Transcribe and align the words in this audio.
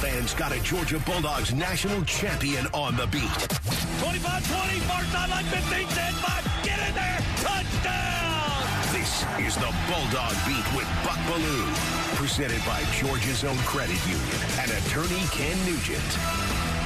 The 0.00 0.06
fans 0.06 0.32
got 0.32 0.50
a 0.50 0.60
Georgia 0.62 0.98
Bulldogs 1.00 1.52
national 1.52 2.02
champion 2.04 2.66
on 2.68 2.96
the 2.96 3.06
beat. 3.08 3.20
25-20, 3.20 4.80
far 4.88 5.04
sideline, 5.04 5.44
15, 5.44 5.88
10, 5.88 6.12
5, 6.14 6.64
get 6.64 6.88
in 6.88 6.94
there, 6.94 7.18
touchdown! 7.36 8.92
This 8.94 9.24
is 9.46 9.56
the 9.56 9.70
Bulldog 9.90 10.32
Beat 10.46 10.64
with 10.74 10.88
Buck 11.04 11.18
Belue, 11.28 12.16
presented 12.16 12.64
by 12.64 12.82
Georgia's 12.94 13.44
own 13.44 13.58
credit 13.58 13.98
union 14.06 14.26
and 14.60 14.70
attorney 14.70 15.20
Ken 15.32 15.58
Nugent. 15.66 16.00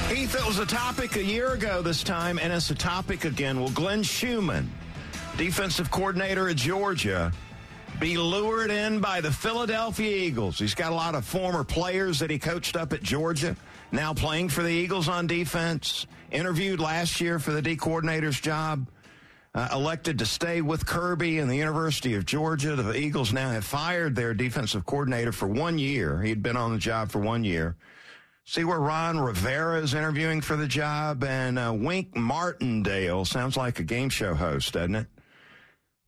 Heath, 0.09 0.35
it 0.35 0.45
was 0.45 0.59
a 0.59 0.65
topic 0.65 1.15
a 1.15 1.23
year 1.23 1.53
ago 1.53 1.81
this 1.81 2.03
time, 2.03 2.37
and 2.37 2.51
it's 2.51 2.69
a 2.69 2.75
topic 2.75 3.23
again. 3.23 3.61
Will 3.61 3.69
Glenn 3.69 4.03
Schumann, 4.03 4.69
defensive 5.37 5.89
coordinator 5.89 6.49
at 6.49 6.57
Georgia, 6.57 7.31
be 7.99 8.17
lured 8.17 8.71
in 8.71 8.99
by 8.99 9.21
the 9.21 9.31
Philadelphia 9.31 10.17
Eagles? 10.17 10.59
He's 10.59 10.75
got 10.75 10.91
a 10.91 10.95
lot 10.95 11.15
of 11.15 11.25
former 11.25 11.63
players 11.63 12.19
that 12.19 12.29
he 12.29 12.37
coached 12.37 12.75
up 12.75 12.93
at 12.93 13.01
Georgia, 13.01 13.55
now 13.91 14.13
playing 14.13 14.49
for 14.49 14.63
the 14.63 14.69
Eagles 14.69 15.07
on 15.07 15.27
defense, 15.27 16.07
interviewed 16.31 16.79
last 16.79 17.21
year 17.21 17.39
for 17.39 17.51
the 17.51 17.61
D 17.61 17.75
coordinator's 17.75 18.39
job. 18.39 18.87
Uh, 19.53 19.69
elected 19.71 20.19
to 20.19 20.25
stay 20.25 20.59
with 20.59 20.85
Kirby 20.85 21.39
and 21.39 21.49
the 21.49 21.55
University 21.55 22.15
of 22.15 22.25
Georgia. 22.25 22.75
The 22.75 22.93
Eagles 22.93 23.31
now 23.31 23.51
have 23.51 23.63
fired 23.63 24.13
their 24.13 24.33
defensive 24.33 24.85
coordinator 24.85 25.31
for 25.31 25.47
one 25.47 25.77
year. 25.77 26.21
He'd 26.21 26.43
been 26.43 26.57
on 26.57 26.73
the 26.73 26.77
job 26.77 27.09
for 27.09 27.19
one 27.19 27.45
year. 27.45 27.77
See 28.43 28.65
where 28.65 28.81
Ron 28.81 29.17
Rivera 29.17 29.79
is 29.81 29.93
interviewing 29.93 30.41
for 30.41 30.57
the 30.57 30.67
job, 30.67 31.23
and 31.23 31.57
uh, 31.57 31.73
Wink 31.73 32.17
Martindale 32.17 33.23
sounds 33.23 33.55
like 33.55 33.79
a 33.79 33.83
game 33.83 34.09
show 34.09 34.35
host, 34.35 34.73
doesn't 34.73 34.95
it? 34.95 35.07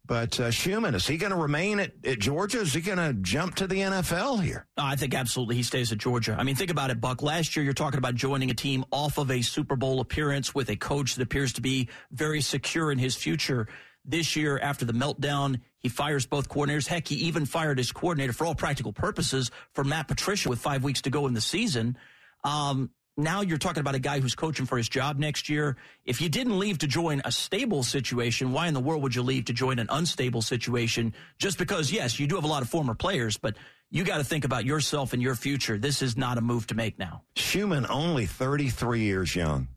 But 0.08 0.40
uh, 0.40 0.52
Schumann, 0.52 0.96
is 0.96 1.06
he 1.06 1.18
going 1.18 1.34
to 1.34 1.38
remain 1.38 1.80
at, 1.80 1.92
at 2.06 2.20
Georgia? 2.20 2.62
Is 2.62 2.74
he 2.74 2.80
going 2.80 2.98
to 2.98 3.14
jump 3.22 3.56
to 3.56 3.68
the 3.68 3.80
NFL 3.80 4.42
here? 4.42 4.66
I 4.78 4.96
think 4.96 5.14
absolutely 5.14 5.56
he 5.56 5.64
stays 5.64 5.92
at 5.92 5.98
Georgia. 5.98 6.36
I 6.40 6.44
mean, 6.44 6.56
think 6.56 6.72
about 6.72 6.92
it, 6.92 7.02
Buck. 7.02 7.22
Last 7.22 7.56
year, 7.56 7.66
you're 7.66 7.74
talking 7.74 7.98
about 7.98 8.16
joining 8.16 8.50
a 8.50 8.54
team 8.54 8.86
off 8.90 9.18
of 9.18 9.30
a 9.30 9.42
Super 9.42 9.76
Bowl 9.76 10.00
appearance 10.00 10.56
with 10.56 10.70
a 10.70 10.78
coach 10.78 11.16
that 11.16 11.24
appears 11.24 11.52
to 11.54 11.62
be 11.62 11.90
very 12.12 12.40
secure 12.40 12.90
in 12.90 12.98
his 12.98 13.16
future. 13.16 13.68
This 14.06 14.38
year, 14.38 14.58
after 14.58 14.86
the 14.86 14.94
meltdown, 14.94 15.60
he 15.80 15.90
fires 15.90 16.26
both 16.26 16.48
coordinators. 16.48 16.88
Heck, 16.88 17.10
he 17.10 17.16
even 17.16 17.46
fired 17.46 17.78
his 17.78 17.92
coordinator 17.92 18.32
for 18.32 18.46
all 18.46 18.56
practical 18.56 18.94
purposes 18.94 19.52
for 19.74 19.84
Matt 19.84 20.08
Patricia 20.08 20.48
with 20.48 20.60
five 20.60 20.86
weeks 20.86 21.02
to 21.02 21.10
go 21.10 21.28
in 21.28 21.34
the 21.34 21.42
season. 21.42 21.98
Um, 22.46 22.92
now 23.18 23.42
you're 23.42 23.58
talking 23.58 23.82
about 23.82 23.96
a 23.96 24.00
guy 24.00 24.20
who's 24.20 24.36
coaching 24.36 24.66
for 24.66 24.78
his 24.78 24.88
job 24.88 25.18
next 25.18 25.50
year. 25.50 25.76
If 26.06 26.22
you 26.22 26.30
didn't 26.30 26.58
leave 26.60 26.78
to 26.80 26.88
join 26.88 27.22
a 27.26 27.32
stable 27.32 27.82
situation, 27.84 28.52
why 28.52 28.68
in 28.68 28.74
the 28.76 28.80
world 28.80 29.02
would 29.02 29.16
you 29.16 29.24
leave 29.24 29.46
to 29.46 29.54
join 29.54 29.80
an 29.80 29.88
unstable 29.90 30.44
situation? 30.44 31.14
Just 31.40 31.58
because, 31.58 31.92
yes, 31.92 32.20
you 32.20 32.28
do 32.28 32.36
have 32.36 32.44
a 32.44 32.48
lot 32.48 32.62
of 32.62 32.70
former 32.70 32.94
players, 32.94 33.36
but 33.36 33.56
you 33.90 34.04
got 34.04 34.18
to 34.18 34.24
think 34.24 34.46
about 34.46 34.66
yourself 34.66 35.14
and 35.14 35.22
your 35.22 35.34
future. 35.34 35.78
This 35.78 36.02
is 36.02 36.16
not 36.16 36.38
a 36.38 36.42
move 36.42 36.68
to 36.68 36.76
make 36.76 37.00
now. 37.00 37.24
Schumann, 37.36 37.88
only 37.90 38.26
33 38.26 39.02
years 39.02 39.36
young, 39.36 39.68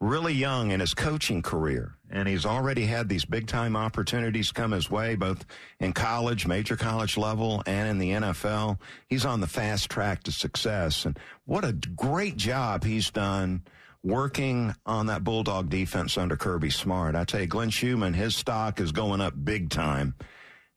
really 0.00 0.32
young 0.32 0.70
in 0.70 0.80
his 0.80 0.94
coaching 0.94 1.42
career. 1.42 1.94
And 2.10 2.26
he's 2.26 2.46
already 2.46 2.86
had 2.86 3.08
these 3.08 3.24
big 3.24 3.46
time 3.46 3.76
opportunities 3.76 4.50
come 4.50 4.72
his 4.72 4.90
way, 4.90 5.14
both 5.14 5.44
in 5.78 5.92
college, 5.92 6.46
major 6.46 6.76
college 6.76 7.16
level, 7.16 7.62
and 7.66 7.88
in 7.88 7.98
the 7.98 8.10
NFL. 8.10 8.80
He's 9.06 9.24
on 9.24 9.40
the 9.40 9.46
fast 9.46 9.90
track 9.90 10.24
to 10.24 10.32
success. 10.32 11.04
And 11.04 11.18
what 11.44 11.64
a 11.64 11.72
great 11.72 12.36
job 12.36 12.82
he's 12.82 13.10
done 13.10 13.62
working 14.02 14.74
on 14.86 15.06
that 15.06 15.22
Bulldog 15.22 15.68
defense 15.68 16.16
under 16.16 16.36
Kirby 16.36 16.70
Smart. 16.70 17.14
I 17.14 17.24
tell 17.24 17.40
you, 17.40 17.46
Glenn 17.46 17.70
Schumann, 17.70 18.14
his 18.14 18.34
stock 18.34 18.80
is 18.80 18.92
going 18.92 19.20
up 19.20 19.34
big 19.44 19.68
time. 19.70 20.14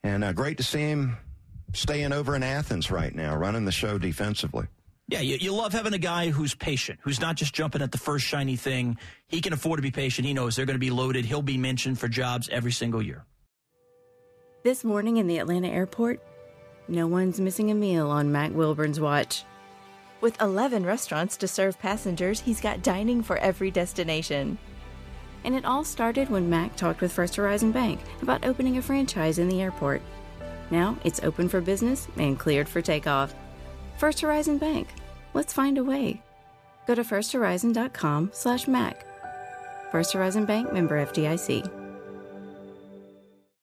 And 0.03 0.23
uh, 0.23 0.33
great 0.33 0.57
to 0.57 0.63
see 0.63 0.81
him 0.81 1.17
staying 1.73 2.11
over 2.11 2.35
in 2.35 2.43
Athens 2.43 2.91
right 2.91 3.15
now, 3.15 3.35
running 3.35 3.65
the 3.65 3.71
show 3.71 3.97
defensively. 3.97 4.67
Yeah, 5.09 5.19
you, 5.19 5.37
you 5.39 5.53
love 5.53 5.73
having 5.73 5.93
a 5.93 5.97
guy 5.97 6.29
who's 6.29 6.55
patient, 6.55 6.99
who's 7.03 7.19
not 7.19 7.35
just 7.35 7.53
jumping 7.53 7.81
at 7.81 7.91
the 7.91 7.97
first 7.97 8.25
shiny 8.25 8.55
thing. 8.55 8.97
He 9.27 9.41
can 9.41 9.51
afford 9.51 9.77
to 9.77 9.81
be 9.81 9.91
patient. 9.91 10.25
He 10.25 10.33
knows 10.33 10.55
they're 10.55 10.65
going 10.65 10.75
to 10.75 10.79
be 10.79 10.91
loaded. 10.91 11.25
He'll 11.25 11.41
be 11.41 11.57
mentioned 11.57 11.99
for 11.99 12.07
jobs 12.07 12.47
every 12.49 12.71
single 12.71 13.01
year. 13.01 13.25
This 14.63 14.85
morning 14.85 15.17
in 15.17 15.27
the 15.27 15.39
Atlanta 15.39 15.67
airport, 15.67 16.21
no 16.87 17.05
one's 17.05 17.39
missing 17.39 17.69
a 17.69 17.75
meal 17.75 18.09
on 18.09 18.31
Mac 18.31 18.53
Wilburn's 18.53 18.99
watch. 18.99 19.43
With 20.21 20.41
11 20.41 20.85
restaurants 20.85 21.35
to 21.37 21.49
serve 21.49 21.77
passengers, 21.79 22.39
he's 22.39 22.61
got 22.61 22.81
dining 22.81 23.21
for 23.23 23.37
every 23.37 23.71
destination. 23.71 24.57
And 25.43 25.53
it 25.53 25.65
all 25.65 25.83
started 25.83 26.29
when 26.29 26.49
Mac 26.49 26.77
talked 26.77 27.01
with 27.01 27.11
First 27.11 27.35
Horizon 27.35 27.73
Bank 27.73 27.99
about 28.21 28.45
opening 28.45 28.77
a 28.77 28.81
franchise 28.81 29.37
in 29.37 29.49
the 29.49 29.61
airport. 29.61 30.01
Now 30.71 30.97
it's 31.03 31.21
open 31.23 31.49
for 31.49 31.59
business 31.59 32.07
and 32.15 32.39
cleared 32.39 32.69
for 32.69 32.81
takeoff. 32.81 33.35
First 34.03 34.19
Horizon 34.19 34.57
Bank. 34.57 34.89
Let's 35.33 35.53
find 35.53 35.77
a 35.77 35.83
way. 35.85 36.21
Go 36.87 36.93
to 36.93 37.03
firsthorizon.com 37.05 38.31
slash 38.33 38.67
Mac. 38.67 39.05
First 39.93 40.11
Horizon 40.11 40.43
Bank 40.43 40.73
member 40.73 41.05
FDIC. 41.05 41.82